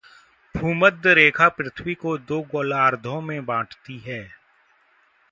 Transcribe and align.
भूमध्य 0.55 1.13
रेखा 1.13 1.49
पृथ्वी 1.49 1.93
को 1.95 2.17
दो 2.17 2.41
गोलार्धों 2.41 3.21
में 3.21 3.45
बांटती 3.45 3.97
है। 3.99 4.21